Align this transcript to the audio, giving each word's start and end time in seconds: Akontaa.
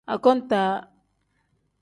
Akontaa. 0.13 0.71